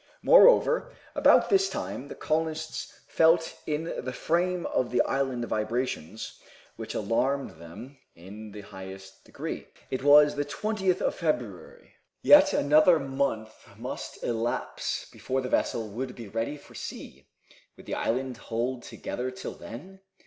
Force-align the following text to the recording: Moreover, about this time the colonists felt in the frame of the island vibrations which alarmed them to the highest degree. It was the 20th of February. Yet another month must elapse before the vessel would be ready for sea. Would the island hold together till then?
Moreover, 0.23 0.91
about 1.13 1.51
this 1.51 1.69
time 1.69 2.07
the 2.07 2.15
colonists 2.15 3.01
felt 3.07 3.59
in 3.67 3.83
the 3.99 4.11
frame 4.13 4.65
of 4.65 4.89
the 4.89 5.03
island 5.03 5.45
vibrations 5.45 6.39
which 6.75 6.95
alarmed 6.95 7.59
them 7.59 7.99
to 8.17 8.49
the 8.51 8.61
highest 8.61 9.23
degree. 9.23 9.67
It 9.91 10.01
was 10.03 10.33
the 10.33 10.43
20th 10.43 11.01
of 11.01 11.13
February. 11.13 11.93
Yet 12.23 12.51
another 12.51 12.97
month 12.97 13.51
must 13.77 14.23
elapse 14.23 15.05
before 15.11 15.41
the 15.41 15.49
vessel 15.49 15.87
would 15.89 16.15
be 16.15 16.27
ready 16.27 16.57
for 16.57 16.73
sea. 16.73 17.27
Would 17.77 17.85
the 17.85 17.93
island 17.93 18.37
hold 18.37 18.81
together 18.81 19.29
till 19.29 19.53
then? 19.53 19.99